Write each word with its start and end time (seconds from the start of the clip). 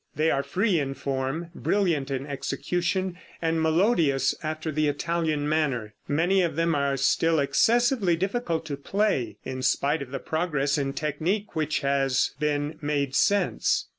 They 0.15 0.31
are 0.31 0.41
free 0.41 0.79
in 0.79 0.95
form, 0.95 1.51
brilliant 1.53 2.09
in 2.09 2.25
execution, 2.25 3.19
and 3.39 3.61
melodious 3.61 4.33
after 4.41 4.71
the 4.71 4.87
Italian 4.87 5.47
manner. 5.47 5.93
Many 6.07 6.41
of 6.41 6.55
them 6.55 6.73
are 6.73 6.97
still 6.97 7.37
excessively 7.37 8.15
difficult 8.15 8.65
to 8.65 8.77
play, 8.77 9.37
in 9.45 9.61
spite 9.61 10.01
of 10.01 10.09
the 10.09 10.17
progress 10.17 10.79
in 10.79 10.93
technique 10.93 11.55
which 11.55 11.81
has 11.81 12.31
been 12.39 12.79
made 12.81 13.13
since. 13.13 13.89